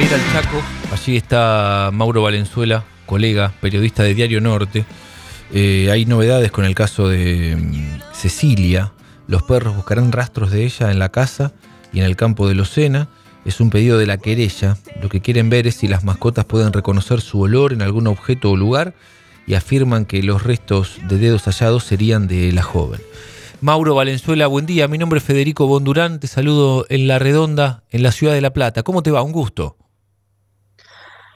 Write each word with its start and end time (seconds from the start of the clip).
Ir 0.00 0.12
al 0.12 0.32
Chaco. 0.32 0.60
Allí 0.92 1.16
está 1.16 1.90
Mauro 1.92 2.22
Valenzuela, 2.22 2.84
colega, 3.06 3.52
periodista 3.60 4.02
de 4.02 4.14
Diario 4.14 4.40
Norte. 4.40 4.84
Eh, 5.52 5.88
hay 5.92 6.04
novedades 6.04 6.50
con 6.50 6.64
el 6.64 6.74
caso 6.74 7.08
de 7.08 7.54
mm, 7.56 8.00
Cecilia. 8.12 8.92
Los 9.28 9.44
perros 9.44 9.76
buscarán 9.76 10.10
rastros 10.10 10.50
de 10.50 10.64
ella 10.64 10.90
en 10.90 10.98
la 10.98 11.10
casa 11.10 11.52
y 11.92 12.00
en 12.00 12.06
el 12.06 12.16
campo 12.16 12.48
de 12.48 12.56
Locena. 12.56 13.08
Es 13.44 13.60
un 13.60 13.70
pedido 13.70 13.96
de 13.96 14.06
la 14.06 14.18
querella. 14.18 14.76
Lo 15.00 15.08
que 15.08 15.20
quieren 15.20 15.48
ver 15.48 15.68
es 15.68 15.76
si 15.76 15.86
las 15.86 16.02
mascotas 16.02 16.44
pueden 16.44 16.72
reconocer 16.72 17.20
su 17.20 17.40
olor 17.40 17.72
en 17.72 17.80
algún 17.80 18.08
objeto 18.08 18.50
o 18.50 18.56
lugar 18.56 18.94
y 19.46 19.54
afirman 19.54 20.06
que 20.06 20.24
los 20.24 20.42
restos 20.42 20.98
de 21.08 21.18
dedos 21.18 21.44
hallados 21.44 21.84
serían 21.84 22.26
de 22.26 22.50
la 22.50 22.62
joven. 22.62 23.00
Mauro 23.60 23.94
Valenzuela, 23.94 24.48
buen 24.48 24.66
día. 24.66 24.88
Mi 24.88 24.98
nombre 24.98 25.18
es 25.18 25.24
Federico 25.24 25.68
Bondurán. 25.68 26.18
Te 26.18 26.26
saludo 26.26 26.84
en 26.88 27.06
La 27.06 27.20
Redonda, 27.20 27.84
en 27.90 28.02
la 28.02 28.10
ciudad 28.10 28.34
de 28.34 28.40
La 28.40 28.52
Plata. 28.52 28.82
¿Cómo 28.82 29.04
te 29.04 29.12
va? 29.12 29.22
Un 29.22 29.30
gusto. 29.30 29.76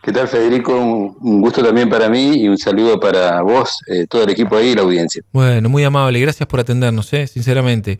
¿Qué 0.08 0.14
tal, 0.14 0.26
Federico? 0.26 0.74
Un 0.74 1.42
gusto 1.42 1.62
también 1.62 1.90
para 1.90 2.08
mí 2.08 2.36
y 2.36 2.48
un 2.48 2.56
saludo 2.56 2.98
para 2.98 3.42
vos, 3.42 3.78
eh, 3.88 4.06
todo 4.08 4.22
el 4.22 4.30
equipo 4.30 4.56
ahí 4.56 4.68
y 4.68 4.74
la 4.74 4.80
audiencia. 4.80 5.22
Bueno, 5.32 5.68
muy 5.68 5.84
amable. 5.84 6.18
Gracias 6.18 6.48
por 6.48 6.60
atendernos, 6.60 7.12
eh, 7.12 7.26
sinceramente. 7.26 7.98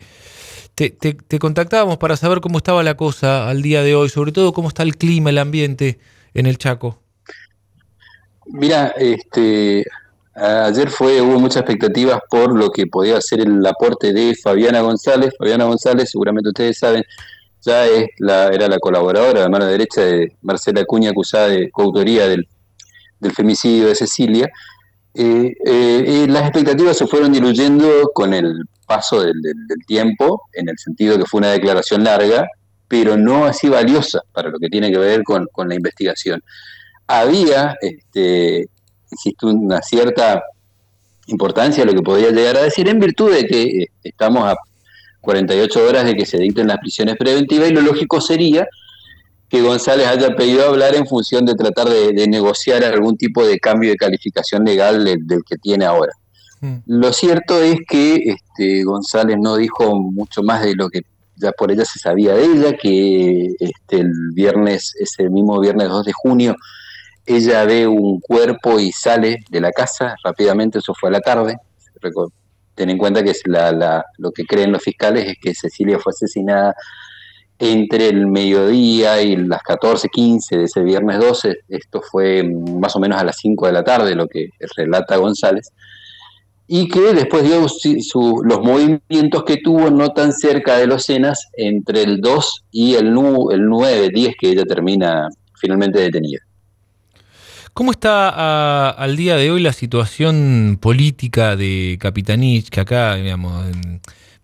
Te, 0.73 0.89
te, 0.89 1.37
contactábamos 1.37 1.99
para 1.99 2.17
saber 2.17 2.41
cómo 2.41 2.57
estaba 2.57 2.81
la 2.81 2.97
cosa 2.97 3.47
al 3.47 3.61
día 3.61 3.83
de 3.83 3.93
hoy, 3.93 4.09
sobre 4.09 4.31
todo 4.31 4.53
cómo 4.53 4.69
está 4.69 4.81
el 4.81 4.97
clima, 4.97 5.29
el 5.29 5.37
ambiente 5.37 5.99
en 6.33 6.47
el 6.47 6.57
Chaco. 6.57 6.99
Mira, 8.47 8.87
este, 8.97 9.85
ayer 10.33 10.89
fue, 10.89 11.21
hubo 11.21 11.39
muchas 11.39 11.57
expectativas 11.57 12.21
por 12.27 12.57
lo 12.57 12.71
que 12.71 12.87
podía 12.87 13.21
ser 13.21 13.41
el 13.41 13.63
aporte 13.67 14.13
de 14.13 14.33
Fabiana 14.33 14.81
González. 14.81 15.35
Fabiana 15.37 15.65
González, 15.65 16.09
seguramente 16.09 16.49
ustedes 16.49 16.79
saben, 16.79 17.03
ya 17.61 17.85
es 17.85 18.09
la, 18.17 18.47
era 18.47 18.67
la 18.67 18.79
colaboradora, 18.79 19.41
la 19.41 19.49
mano 19.49 19.65
derecha 19.65 20.01
de 20.01 20.35
Marcela 20.41 20.85
Cuña, 20.85 21.11
acusada 21.11 21.47
de 21.49 21.69
coautoría 21.71 22.27
del, 22.27 22.47
femicidio 23.33 23.87
de 23.87 23.95
Cecilia. 23.95 24.49
Eh, 25.13 25.53
eh, 25.65 26.27
las 26.29 26.43
expectativas 26.43 26.97
se 26.97 27.07
fueron 27.07 27.33
diluyendo 27.33 28.11
con 28.13 28.33
el 28.33 28.63
paso 28.85 29.21
del, 29.21 29.35
tiempo, 29.85 30.41
en 30.53 30.69
el 30.69 30.77
sentido 30.77 31.17
que 31.17 31.25
fue 31.25 31.39
una 31.39 31.51
declaración 31.51 32.03
larga, 32.03 32.47
pero 32.87 33.17
no 33.17 33.45
así 33.45 33.69
valiosa 33.69 34.21
para 34.33 34.49
lo 34.49 34.57
que 34.57 34.67
tiene 34.67 34.91
que 34.91 34.97
ver 34.97 35.23
con, 35.23 35.47
la 35.67 35.75
investigación. 35.75 36.41
Había, 37.05 37.75
este, 37.81 38.67
insisto, 39.11 39.47
una 39.47 39.81
cierta 39.81 40.43
importancia 41.27 41.83
a 41.83 41.85
lo 41.85 41.93
que 41.93 42.01
podía 42.01 42.31
llegar 42.31 42.57
a 42.57 42.63
decir 42.63 42.87
en 42.87 42.99
virtud 42.99 43.31
de 43.31 43.45
que 43.45 43.63
eh, 43.63 43.87
estamos 44.03 44.43
a 44.43 44.55
48 45.21 45.87
horas 45.87 46.05
de 46.05 46.15
que 46.15 46.25
se 46.25 46.37
dicten 46.37 46.67
las 46.67 46.77
prisiones 46.77 47.17
preventivas 47.17 47.69
y 47.69 47.73
lo 47.73 47.81
lógico 47.81 48.21
sería 48.21 48.67
que 49.49 49.61
González 49.61 50.07
haya 50.07 50.35
pedido 50.35 50.67
hablar 50.67 50.95
en 50.95 51.07
función 51.07 51.45
de 51.45 51.55
tratar 51.55 51.89
de, 51.89 52.27
negociar 52.27 52.83
algún 52.83 53.17
tipo 53.17 53.45
de 53.45 53.59
cambio 53.59 53.89
de 53.89 53.97
calificación 53.97 54.63
legal 54.63 55.03
del, 55.03 55.41
que 55.43 55.57
tiene 55.57 55.85
ahora. 55.85 56.13
Hmm. 56.61 56.77
Lo 56.85 57.11
cierto 57.11 57.61
es 57.61 57.79
que 57.87 58.15
este, 58.25 58.83
González 58.83 59.37
no 59.39 59.55
dijo 59.55 59.95
mucho 59.95 60.43
más 60.43 60.61
de 60.61 60.75
lo 60.75 60.89
que 60.89 61.01
ya 61.35 61.51
por 61.53 61.71
ella 61.71 61.85
se 61.85 61.99
sabía 61.99 62.33
de 62.35 62.45
ella, 62.45 62.77
que 62.77 63.55
este, 63.59 64.01
el 64.01 64.11
viernes, 64.33 64.93
ese 64.99 65.29
mismo 65.29 65.59
viernes 65.59 65.87
2 65.87 66.05
de 66.05 66.13
junio, 66.13 66.55
ella 67.25 67.63
ve 67.65 67.87
un 67.87 68.19
cuerpo 68.19 68.79
y 68.79 68.91
sale 68.91 69.37
de 69.49 69.61
la 69.61 69.71
casa 69.71 70.15
rápidamente, 70.23 70.79
eso 70.79 70.93
fue 70.93 71.09
a 71.09 71.13
la 71.13 71.21
tarde, 71.21 71.57
ten 72.79 72.89
en 72.89 72.97
cuenta 72.97 73.21
que 73.21 73.33
lo 74.19 74.31
que 74.31 74.45
creen 74.45 74.71
los 74.71 74.81
fiscales 74.81 75.27
es 75.27 75.37
que 75.41 75.53
Cecilia 75.53 75.99
fue 75.99 76.11
asesinada 76.11 76.73
entre 77.59 78.07
el 78.07 78.25
mediodía 78.27 79.21
y 79.21 79.35
las 79.35 79.61
14, 79.63 80.07
15 80.07 80.59
de 80.59 80.63
ese 80.63 80.81
viernes 80.81 81.19
12. 81.19 81.57
Esto 81.67 82.01
fue 82.01 82.41
más 82.41 82.95
o 82.95 83.01
menos 83.01 83.19
a 83.19 83.25
las 83.25 83.35
5 83.35 83.67
de 83.67 83.73
la 83.73 83.83
tarde, 83.83 84.15
lo 84.15 84.27
que 84.27 84.51
relata 84.77 85.17
González. 85.17 85.73
Y 86.67 86.87
que 86.87 87.13
después 87.13 87.43
dio 87.43 87.59
los 87.59 88.61
movimientos 88.61 89.43
que 89.43 89.57
tuvo 89.57 89.89
no 89.89 90.13
tan 90.13 90.31
cerca 90.31 90.77
de 90.77 90.87
los 90.87 91.03
cenas 91.03 91.49
entre 91.57 92.03
el 92.03 92.21
2 92.21 92.65
y 92.71 92.95
el, 92.95 93.07
el 93.07 93.65
9, 93.65 94.09
10 94.13 94.35
que 94.39 94.51
ella 94.51 94.63
termina 94.63 95.27
finalmente 95.59 95.99
detenida. 95.99 96.39
¿Cómo 97.79 97.91
está 97.91 98.89
al 98.89 99.15
día 99.15 99.37
de 99.37 99.51
hoy 99.51 99.61
la 99.61 99.71
situación 99.71 100.77
política 100.81 101.55
de 101.55 101.97
Capitanich? 101.97 102.67
Que 102.67 102.81
acá, 102.81 103.15
digamos, 103.15 103.67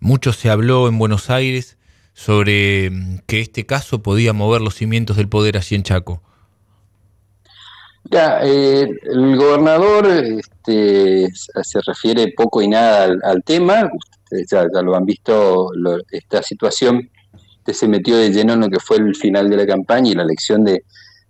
mucho 0.00 0.32
se 0.32 0.48
habló 0.48 0.88
en 0.88 0.98
Buenos 0.98 1.28
Aires 1.28 1.76
sobre 2.14 2.88
mm, 2.88 3.18
que 3.26 3.42
este 3.42 3.66
caso 3.66 4.02
podía 4.02 4.32
mover 4.32 4.62
los 4.62 4.76
cimientos 4.76 5.18
del 5.18 5.28
poder 5.28 5.58
allí 5.58 5.76
en 5.76 5.82
Chaco. 5.82 6.22
Ya, 8.04 8.40
eh, 8.42 8.88
el 9.02 9.36
gobernador 9.36 10.06
este, 10.06 11.28
se 11.34 11.80
refiere 11.82 12.32
poco 12.34 12.62
y 12.62 12.68
nada 12.68 13.14
al, 13.22 13.44
tema, 13.44 13.90
ustedes 14.24 14.48
ya, 14.50 14.64
lo 14.80 14.96
han 14.96 15.04
visto, 15.04 15.72
esta 16.10 16.42
situación 16.42 17.10
se 17.66 17.86
metió 17.86 18.16
de 18.16 18.30
lleno 18.30 18.54
en 18.54 18.60
lo 18.60 18.70
que 18.70 18.80
fue 18.80 18.96
el 18.96 19.14
final 19.14 19.50
de 19.50 19.58
la 19.58 19.66
campaña 19.66 20.12
y 20.12 20.14
la 20.14 20.22
elección 20.22 20.64
de, 20.64 20.84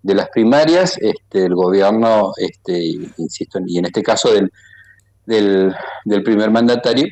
de 0.06 0.14
las 0.14 0.28
primarias, 0.28 0.96
este, 1.00 1.46
el 1.46 1.54
gobierno, 1.56 2.32
este, 2.36 2.80
insisto, 3.16 3.58
y 3.66 3.78
en 3.78 3.86
este 3.86 4.04
caso 4.04 4.32
del, 4.32 4.52
del, 5.24 6.22
primer 6.22 6.48
mandatario, 6.52 7.08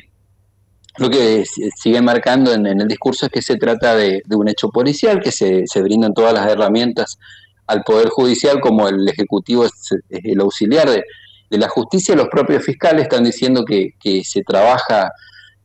lo 0.97 1.09
que 1.09 1.43
sigue 1.75 2.01
marcando 2.01 2.53
en, 2.53 2.65
el 2.65 2.87
discurso 2.87 3.25
es 3.25 3.31
que 3.33 3.41
se 3.41 3.57
trata 3.57 3.97
de, 3.97 4.21
un 4.29 4.47
hecho 4.47 4.69
policial, 4.69 5.19
que 5.19 5.33
se, 5.33 5.63
se, 5.67 5.81
brindan 5.81 6.13
todas 6.13 6.33
las 6.33 6.49
herramientas 6.49 7.19
al 7.67 7.83
Poder 7.83 8.07
Judicial, 8.07 8.61
como 8.61 8.87
el 8.87 9.05
Ejecutivo 9.09 9.65
es, 9.65 9.73
el 10.09 10.39
auxiliar 10.39 10.89
de, 10.89 11.03
la 11.49 11.67
justicia, 11.67 12.15
los 12.15 12.29
propios 12.29 12.63
fiscales 12.63 13.03
están 13.03 13.25
diciendo 13.25 13.65
que, 13.65 13.89
que 13.99 14.23
se 14.23 14.41
trabaja 14.41 15.11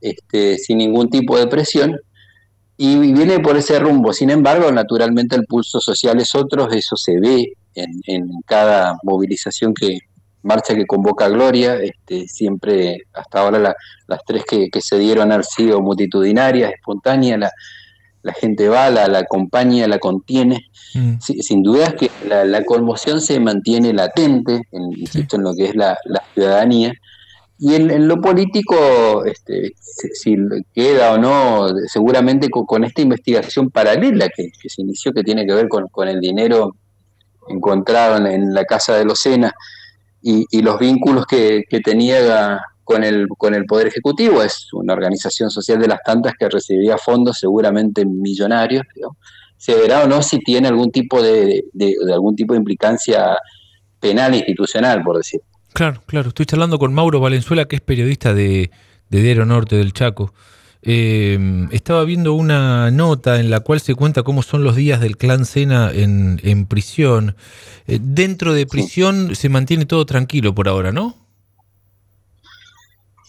este, 0.00 0.58
sin 0.58 0.78
ningún 0.78 1.08
tipo 1.10 1.38
de 1.38 1.46
presión, 1.46 1.96
y 2.82 2.96
viene 3.12 3.40
por 3.40 3.58
ese 3.58 3.78
rumbo. 3.78 4.14
Sin 4.14 4.30
embargo, 4.30 4.72
naturalmente 4.72 5.36
el 5.36 5.44
pulso 5.44 5.80
social 5.80 6.18
es 6.18 6.34
otro, 6.34 6.70
eso 6.70 6.96
se 6.96 7.20
ve 7.20 7.52
en, 7.74 8.30
cada 8.46 8.96
movilización 9.02 9.74
que 9.74 9.98
marcha 10.42 10.74
que 10.74 10.86
convoca 10.86 11.28
Gloria, 11.28 11.74
este, 11.74 12.26
siempre 12.26 13.02
hasta 13.12 13.40
ahora 13.40 13.76
las 14.06 14.24
tres 14.24 14.44
que, 14.46 14.80
se 14.80 14.98
dieron 14.98 15.30
han 15.30 15.44
sido 15.44 15.82
multitudinarias, 15.82 16.72
espontáneas, 16.72 17.38
la, 17.38 17.50
la 18.22 18.32
gente 18.32 18.70
va, 18.70 18.88
la, 18.88 19.08
la 19.08 19.18
acompaña, 19.18 19.86
la 19.86 19.98
contiene. 19.98 20.70
Mm. 20.94 21.18
sin 21.20 21.62
duda 21.62 21.84
es 21.84 21.94
que 21.96 22.10
la, 22.26 22.64
conmoción 22.64 23.20
se 23.20 23.38
mantiene 23.40 23.92
latente, 23.92 24.62
en, 24.72 24.98
insisto, 24.98 25.36
en 25.36 25.42
lo 25.42 25.54
que 25.54 25.66
es 25.66 25.76
la, 25.76 25.98
la 26.06 26.22
ciudadanía, 26.32 26.94
y 27.62 27.74
en, 27.74 28.08
lo 28.08 28.22
político, 28.22 29.22
este, 29.26 29.72
si, 29.78 30.34
queda 30.72 31.12
o 31.12 31.18
no, 31.18 31.68
seguramente 31.88 32.48
con, 32.48 32.84
esta 32.84 33.02
investigación 33.02 33.68
paralela 33.70 34.30
que, 34.30 34.50
se 34.66 34.80
inició, 34.80 35.12
que 35.12 35.22
tiene 35.22 35.46
que 35.46 35.52
ver 35.52 35.68
con, 35.68 36.08
el 36.08 36.20
dinero 36.20 36.76
encontrado 37.50 38.26
en, 38.26 38.54
la 38.54 38.64
casa 38.64 38.96
de 38.96 39.04
Locena 39.04 39.52
y, 40.22 40.46
y 40.50 40.62
los 40.62 40.78
vínculos 40.78 41.26
que, 41.26 41.64
tenía 41.84 42.62
con 42.82 43.04
el, 43.04 43.28
con 43.28 43.54
el 43.54 43.66
Poder 43.66 43.88
Ejecutivo, 43.88 44.42
es 44.42 44.72
una 44.72 44.94
organización 44.94 45.50
social 45.50 45.78
de 45.80 45.88
las 45.88 46.00
tantas 46.02 46.32
que 46.38 46.48
recibía 46.48 46.96
fondos 46.96 47.40
seguramente 47.40 48.06
millonarios, 48.06 48.84
se 49.58 49.74
verá 49.74 50.04
o 50.04 50.08
no 50.08 50.22
si 50.22 50.38
tiene 50.38 50.68
algún 50.68 50.90
tipo 50.90 51.20
de, 51.20 51.64
de 51.74 51.94
algún 52.10 52.34
tipo 52.34 52.54
de 52.54 52.60
implicancia 52.60 53.36
penal 54.00 54.34
institucional, 54.34 55.02
por 55.02 55.18
decir. 55.18 55.42
Claro, 55.72 56.02
claro. 56.06 56.28
Estoy 56.28 56.46
charlando 56.46 56.78
con 56.78 56.92
Mauro 56.92 57.20
Valenzuela, 57.20 57.66
que 57.66 57.76
es 57.76 57.82
periodista 57.82 58.34
de, 58.34 58.70
de 59.08 59.22
Diario 59.22 59.46
Norte 59.46 59.76
del 59.76 59.92
Chaco. 59.92 60.32
Em, 60.82 61.68
estaba 61.72 62.04
viendo 62.04 62.32
una 62.32 62.90
nota 62.90 63.38
en 63.38 63.50
la 63.50 63.60
cual 63.60 63.80
se 63.80 63.94
cuenta 63.94 64.22
cómo 64.22 64.42
son 64.42 64.64
los 64.64 64.76
días 64.76 65.00
del 65.00 65.18
clan 65.18 65.44
Sena 65.44 65.90
en, 65.92 66.40
en 66.42 66.66
prisión. 66.66 67.36
Eh, 67.86 67.98
dentro 68.00 68.54
de 68.54 68.66
prisión 68.66 69.36
se 69.36 69.48
mantiene 69.50 69.84
todo 69.84 70.06
tranquilo 70.06 70.54
por 70.54 70.68
ahora, 70.68 70.90
¿no? 70.90 71.16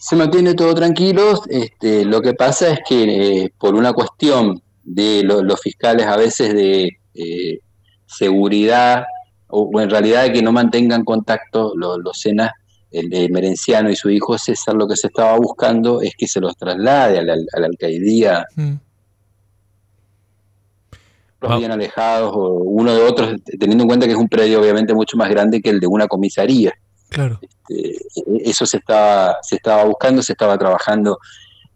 Se 0.00 0.16
mantiene 0.16 0.54
todo 0.54 0.74
tranquilo. 0.74 1.42
Este, 1.48 2.04
lo 2.04 2.22
que 2.22 2.32
pasa 2.32 2.72
es 2.72 2.80
que 2.88 3.42
eh, 3.44 3.52
por 3.58 3.74
una 3.74 3.92
cuestión 3.92 4.62
de 4.82 5.22
los 5.22 5.60
fiscales 5.60 6.06
a 6.06 6.16
veces 6.16 6.54
de 6.54 6.98
eh, 7.14 7.60
seguridad 8.06 9.04
o, 9.52 9.80
en 9.80 9.90
realidad 9.90 10.24
de 10.24 10.32
que 10.32 10.42
no 10.42 10.52
mantengan 10.52 11.04
contacto 11.04 11.72
los, 11.76 11.98
los 11.98 12.18
cenas 12.18 12.52
el 12.90 13.08
de 13.08 13.28
Merenciano 13.28 13.90
y 13.90 13.96
su 13.96 14.10
hijo 14.10 14.36
César, 14.36 14.74
lo 14.74 14.86
que 14.86 14.96
se 14.96 15.06
estaba 15.06 15.36
buscando 15.38 16.02
es 16.02 16.14
que 16.16 16.28
se 16.28 16.40
los 16.40 16.56
traslade 16.56 17.18
a 17.18 17.22
la, 17.22 17.36
alcaldía. 17.66 18.46
Mm. 18.54 18.74
Los 21.40 21.58
bien 21.58 21.72
alejados, 21.72 22.32
o 22.34 22.52
uno 22.52 22.94
de 22.94 23.02
otros, 23.02 23.34
teniendo 23.58 23.82
en 23.82 23.88
cuenta 23.88 24.06
que 24.06 24.12
es 24.12 24.18
un 24.18 24.28
predio 24.28 24.60
obviamente 24.60 24.94
mucho 24.94 25.16
más 25.16 25.28
grande 25.28 25.60
que 25.60 25.70
el 25.70 25.80
de 25.80 25.86
una 25.86 26.06
comisaría. 26.06 26.72
Claro. 27.08 27.40
Este, 27.42 27.96
eso 28.44 28.64
se 28.64 28.76
estaba, 28.76 29.38
se 29.42 29.56
estaba 29.56 29.84
buscando, 29.84 30.22
se 30.22 30.32
estaba 30.32 30.56
trabajando 30.56 31.18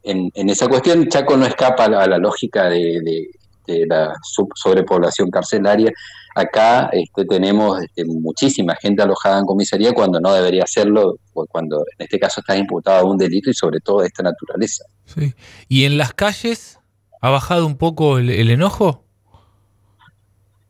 en, 0.02 0.30
esa 0.48 0.68
cuestión. 0.68 1.08
Chaco 1.08 1.36
no 1.36 1.46
escapa 1.46 1.86
a 1.86 2.06
la, 2.06 2.18
lógica 2.18 2.68
de, 2.68 3.28
la 3.66 4.14
sobrepoblación 4.54 5.30
carcelaria. 5.30 5.92
Acá 6.36 6.90
este, 6.92 7.24
tenemos 7.24 7.82
este, 7.82 8.04
muchísima 8.04 8.74
gente 8.74 9.00
alojada 9.00 9.38
en 9.38 9.46
comisaría 9.46 9.94
cuando 9.94 10.20
no 10.20 10.34
debería 10.34 10.64
hacerlo, 10.64 11.16
cuando 11.32 11.78
en 11.78 12.04
este 12.04 12.18
caso 12.18 12.42
está 12.42 12.54
imputado 12.54 13.06
a 13.06 13.10
un 13.10 13.16
delito 13.16 13.48
y 13.48 13.54
sobre 13.54 13.80
todo 13.80 14.02
de 14.02 14.08
esta 14.08 14.22
naturaleza. 14.22 14.84
Sí. 15.06 15.32
¿Y 15.66 15.84
en 15.84 15.96
las 15.96 16.12
calles 16.12 16.78
ha 17.22 17.30
bajado 17.30 17.66
un 17.66 17.78
poco 17.78 18.18
el, 18.18 18.50
enojo? 18.50 19.02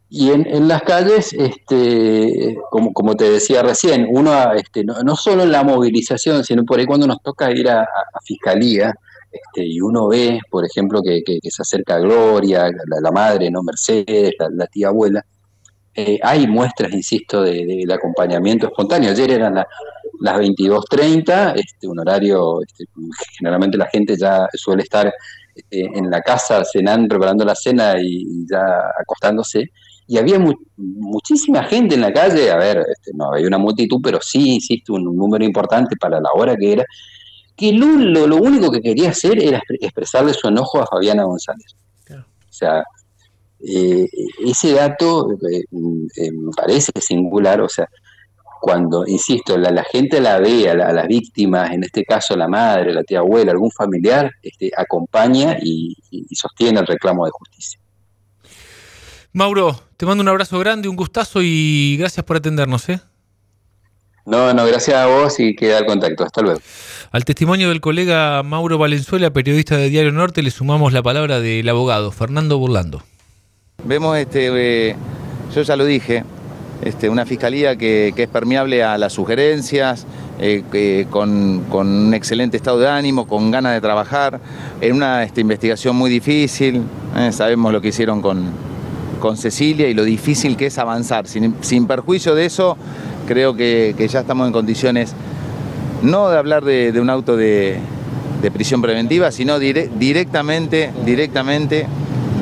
Y 0.08 0.30
en, 0.30 0.68
las 0.68 0.82
calles, 0.82 1.32
este, 1.32 2.56
como, 2.70 2.92
como 2.92 3.16
te 3.16 3.28
decía 3.28 3.64
recién, 3.64 4.06
uno 4.08 4.52
este, 4.52 4.84
no, 4.84 5.16
solo 5.16 5.42
en 5.42 5.50
la 5.50 5.64
movilización, 5.64 6.44
sino 6.44 6.64
por 6.64 6.78
ahí 6.78 6.86
cuando 6.86 7.08
nos 7.08 7.20
toca 7.22 7.50
ir 7.50 7.68
a, 7.68 7.84
fiscalía, 8.24 8.94
este, 9.32 9.66
y 9.66 9.80
uno 9.80 10.06
ve, 10.06 10.38
por 10.48 10.64
ejemplo, 10.64 11.02
que, 11.02 11.22
se 11.42 11.62
acerca 11.62 11.98
Gloria, 11.98 12.70
la, 13.02 13.10
madre, 13.10 13.50
no 13.50 13.64
Mercedes, 13.64 14.34
la, 14.38 14.66
tía 14.68 14.88
abuela, 14.88 15.26
eh, 15.96 16.18
hay 16.22 16.46
muestras, 16.46 16.92
insisto, 16.92 17.42
de, 17.42 17.86
acompañamiento 17.90 18.66
espontáneo. 18.66 19.10
Ayer 19.10 19.30
eran 19.30 19.54
las 19.54 20.36
22.30, 20.36 21.54
este, 21.56 21.88
un 21.88 21.98
horario, 21.98 22.60
este, 22.60 22.84
generalmente 23.38 23.78
la 23.78 23.86
gente 23.86 24.14
ya 24.14 24.46
suele 24.52 24.82
estar 24.82 25.10
este, 25.54 25.86
en 25.98 26.10
la 26.10 26.20
casa 26.20 26.62
cenando, 26.64 27.08
preparando 27.08 27.46
la 27.46 27.54
cena 27.54 27.94
y, 27.98 28.46
ya 28.46 28.62
acostándose. 29.00 29.70
Y 30.06 30.18
había 30.18 30.38
muchísima 30.76 31.64
gente 31.64 31.94
en 31.94 32.02
la 32.02 32.12
calle, 32.12 32.50
a 32.50 32.56
ver, 32.56 32.84
este, 32.88 33.12
no 33.14 33.32
había 33.32 33.46
una 33.46 33.58
multitud, 33.58 33.98
pero 34.02 34.20
sí, 34.20 34.54
insisto, 34.54 34.92
un, 34.92 35.04
número 35.16 35.44
importante 35.46 35.96
para 35.96 36.20
la 36.20 36.28
hora 36.34 36.56
que 36.56 36.72
era, 36.74 36.84
que 37.56 37.72
lo, 37.72 37.86
lo 38.26 38.36
único 38.36 38.70
que 38.70 38.82
quería 38.82 39.08
hacer 39.08 39.42
era 39.42 39.62
expresarle 39.80 40.34
su 40.34 40.48
enojo 40.48 40.78
a 40.78 40.86
Fabiana 40.86 41.24
González. 41.24 41.74
O 42.10 42.52
sea, 42.58 42.84
eh, 43.60 44.06
ese 44.44 44.72
dato 44.72 45.32
eh, 45.32 45.64
eh, 46.16 46.32
me 46.32 46.50
parece 46.56 46.92
singular, 47.00 47.60
o 47.60 47.68
sea, 47.68 47.88
cuando, 48.60 49.06
insisto, 49.06 49.56
la, 49.56 49.84
gente 49.84 50.20
la 50.20 50.38
ve 50.38 50.68
a, 50.68 50.74
las 50.74 51.06
víctimas, 51.06 51.70
en 51.70 51.84
este 51.84 52.04
caso 52.04 52.36
la 52.36 52.48
madre, 52.48 52.92
la 52.92 53.04
tía 53.04 53.20
abuela, 53.20 53.52
algún 53.52 53.70
familiar, 53.70 54.30
este, 54.42 54.70
acompaña 54.76 55.56
y, 55.62 55.96
sostiene 56.34 56.80
el 56.80 56.86
reclamo 56.86 57.24
de 57.24 57.30
justicia. 57.30 57.78
Mauro, 59.32 59.80
te 59.96 60.06
mando 60.06 60.22
un 60.22 60.28
abrazo 60.28 60.58
grande, 60.58 60.88
un 60.88 60.96
gustazo 60.96 61.40
y 61.42 61.96
gracias 61.98 62.24
por 62.24 62.38
atendernos. 62.38 62.88
¿eh? 62.88 63.00
No, 64.24 64.52
no, 64.52 64.66
gracias 64.66 64.96
a 64.96 65.06
vos 65.06 65.38
y 65.38 65.54
queda 65.54 65.78
el 65.78 65.86
contacto. 65.86 66.24
Hasta 66.24 66.42
luego. 66.42 66.60
Al 67.12 67.24
testimonio 67.24 67.68
del 67.68 67.80
colega 67.80 68.42
Mauro 68.42 68.78
Valenzuela, 68.78 69.30
periodista 69.30 69.76
de 69.76 69.90
Diario 69.90 70.12
Norte, 70.12 70.42
le 70.42 70.50
sumamos 70.50 70.92
la 70.92 71.02
palabra 71.02 71.40
del 71.40 71.68
abogado 71.68 72.10
Fernando 72.10 72.58
Burlando. 72.58 73.02
Vemos, 73.84 74.16
este, 74.16 74.48
eh, 74.52 74.96
yo 75.54 75.62
ya 75.62 75.76
lo 75.76 75.84
dije, 75.84 76.24
este, 76.82 77.08
una 77.08 77.24
fiscalía 77.24 77.76
que, 77.76 78.12
es 78.16 78.28
permeable 78.28 78.82
a 78.82 78.98
las 78.98 79.12
sugerencias, 79.12 80.06
eh, 80.40 81.06
con, 81.08 81.64
un 81.70 82.12
excelente 82.12 82.56
estado 82.56 82.80
de 82.80 82.88
ánimo, 82.88 83.28
con 83.28 83.52
ganas 83.52 83.74
de 83.74 83.80
trabajar, 83.80 84.40
en 84.80 84.96
una 84.96 85.22
este, 85.22 85.40
investigación 85.40 85.94
muy 85.94 86.10
difícil. 86.10 86.82
Eh, 87.16 87.30
sabemos 87.30 87.72
lo 87.72 87.80
que 87.80 87.88
hicieron 87.88 88.20
con, 88.22 88.46
con, 89.20 89.36
Cecilia 89.36 89.88
y 89.88 89.94
lo 89.94 90.02
difícil 90.02 90.56
que 90.56 90.66
es 90.66 90.78
avanzar. 90.78 91.28
Sin, 91.28 91.86
perjuicio 91.86 92.34
de 92.34 92.46
eso, 92.46 92.76
creo 93.28 93.54
que, 93.54 93.94
ya 94.10 94.20
estamos 94.20 94.48
en 94.48 94.52
condiciones 94.52 95.14
no 96.02 96.28
de 96.28 96.38
hablar 96.38 96.64
de, 96.64 96.92
un 97.00 97.08
auto 97.08 97.36
de, 97.36 97.78
prisión 98.52 98.82
preventiva, 98.82 99.30
sino 99.30 99.60
directamente, 99.60 100.90
directamente 101.04 101.86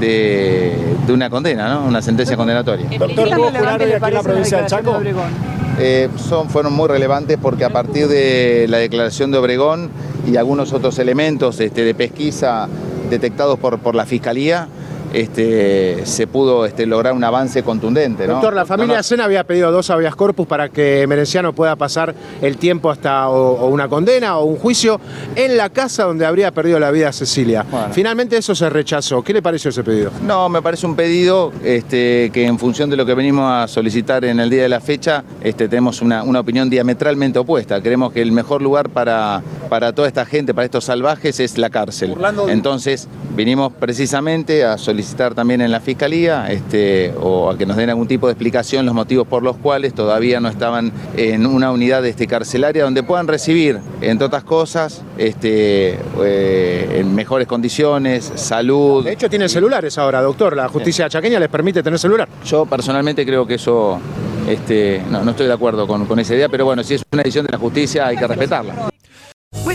de, 0.01 0.97
una 1.09 1.31
condena, 1.31 1.69
¿no? 1.69 1.85
una 1.85 2.03
sentencia 2.03 2.37
condenatoria. 2.37 2.87
Doctor, 2.99 3.29
¿puedo 3.29 3.51
jurar 3.51 3.83
hoy 3.83 3.93
aquí 3.93 4.05
en 4.07 4.15
la 4.15 4.23
provincia 4.23 4.59
del 4.59 4.67
Chaco? 4.67 5.01
Eh, 5.79 6.09
son, 6.17 6.49
fueron 6.51 6.73
muy 6.73 6.89
relevantes 6.89 7.37
porque 7.41 7.65
a 7.65 7.71
partir 7.71 8.07
de 8.07 8.67
la 8.69 8.79
declaración 8.79 9.31
de 9.33 9.39
Obregón 9.39 9.91
y 10.27 10.37
algunos 10.37 10.73
otros 10.73 10.99
elementos 10.99 11.59
este, 11.61 11.85
de 11.85 11.95
pesquisa 11.95 12.69
detectados 13.11 13.59
por, 13.59 13.79
por 13.79 13.95
la 13.95 14.07
Fiscalía, 14.07 14.69
este, 15.15 16.05
se 16.07 16.27
pudo 16.27 16.67
este, 16.67 16.87
lograr 16.87 17.13
un 17.13 17.23
avance 17.23 17.63
contundente. 17.63 18.27
Doctor, 18.27 18.53
la 18.53 18.67
familia 18.67 19.01
Sena 19.03 19.25
había 19.25 19.45
pedido 19.45 19.71
dos 19.71 19.89
habeas 19.91 20.17
corpus 20.17 20.47
para 20.47 20.69
que 20.71 21.07
Merenciano 21.07 21.53
pueda 21.53 21.77
pasar 21.77 22.15
el 22.43 22.57
tiempo 22.57 22.91
hasta 22.91 23.29
o, 23.29 23.69
una 23.69 23.89
condena 23.89 24.39
o 24.39 24.45
un 24.45 24.57
juicio 24.57 25.01
en 25.37 25.57
la 25.57 25.71
casa 25.71 26.05
donde 26.05 26.27
habría 26.27 26.51
perdido 26.51 26.81
la 26.81 26.91
vida 26.91 27.13
Cecilia. 27.13 27.65
Finalmente 27.93 28.37
eso 28.37 28.57
se 28.57 28.69
rechazó. 28.69 29.23
¿Qué 29.23 29.33
le 29.33 29.41
pareció 29.41 29.71
ese 29.71 29.85
pedido? 29.85 30.11
No, 30.27 30.49
me 30.49 30.61
parece 30.61 30.85
un 30.85 30.97
pedido 30.97 31.53
este, 31.63 32.31
que 32.33 32.47
en 32.47 32.59
función 32.59 32.91
de 32.91 32.97
lo 32.97 33.07
que 33.07 33.15
venimos 33.15 33.51
a 33.53 33.69
solicitar 33.69 34.25
en 34.25 34.41
el 34.41 34.51
día 34.51 34.65
de 34.65 34.69
la 34.69 34.81
fecha, 34.81 35.23
este, 35.43 35.69
tenemos 35.69 36.03
una, 36.03 36.25
opinión 36.25 36.69
diametralmente 36.69 37.39
opuesta. 37.39 37.81
Creemos 37.81 38.13
que 38.13 38.21
el 38.21 38.33
mejor 38.33 38.61
lugar 38.61 38.89
para, 38.89 39.43
para 39.69 39.93
toda 39.93 40.09
esta 40.09 40.27
gente, 40.27 40.53
para 40.53 40.65
estos 40.65 40.85
salvajes, 40.85 41.39
es 41.39 41.57
la 41.57 41.71
cárcel. 41.71 42.17
Entonces, 42.49 43.07
vinimos 43.37 43.73
precisamente 43.73 44.65
a 44.65 44.77
solicitar 44.77 45.04
visitar 45.05 45.35
también 45.35 45.61
en 45.61 45.71
la 45.71 45.81
Fiscalía 45.81 46.51
este, 46.51 47.13
o 47.21 47.51
a 47.51 47.59
que 47.59 47.67
nos 47.67 47.77
den 47.77 47.91
algún 47.91 48.09
tipo 48.09 48.27
de 48.27 48.33
explicación 48.33 48.87
los 48.87 48.95
motivos 48.95 49.27
por 49.27 49.43
los 49.43 49.57
cuales 49.59 49.93
todavía 49.93 50.41
no 50.41 50.49
estaban 50.49 50.93
en 51.15 51.45
una 51.45 51.71
unidad 51.71 52.05
este, 52.07 52.27
carcelaria 52.27 52.85
donde 52.85 53.03
puedan 53.03 53.29
recibir, 53.29 53.81
entre 54.01 54.27
otras 54.27 54.45
cosas, 54.45 55.03
este, 55.19 55.99
eh, 56.23 57.01
en 57.01 57.15
mejores 57.15 57.47
condiciones, 57.47 58.33
salud. 58.37 59.05
De 59.05 59.13
hecho, 59.13 59.29
tienen 59.29 59.51
celulares 59.51 59.99
ahora, 59.99 60.23
doctor. 60.23 60.57
La 60.57 60.69
justicia 60.69 61.07
chaqueña 61.09 61.39
les 61.39 61.51
permite 61.51 61.83
tener 61.83 61.99
celular. 61.99 62.27
Yo 62.47 62.65
personalmente 62.65 63.27
creo 63.27 63.47
que 63.47 63.55
eso 63.55 64.01
este, 64.49 65.03
no, 65.11 65.23
no, 65.23 65.33
estoy 65.33 65.47
de 65.47 65.53
acuerdo 65.53 65.87
con, 65.87 66.07
con, 66.07 66.19
esa 66.19 66.35
idea, 66.35 66.49
pero 66.49 66.65
bueno, 66.65 66.83
si 66.83 66.95
es 66.95 67.03
una 67.13 67.23
decisión 67.23 67.45
de 67.45 67.53
la 67.53 67.59
justicia 67.59 68.07
hay 68.07 68.17
que 68.17 68.27
respetarla. 68.27 68.94